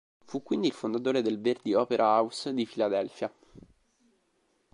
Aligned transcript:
Fu 0.25 0.41
quindi 0.41 0.65
il 0.65 0.73
fondatore 0.73 1.21
del 1.21 1.39
Verdi 1.39 1.75
Opera 1.75 2.05
House 2.15 2.51
di 2.55 2.65
Filadelfia. 2.65 3.31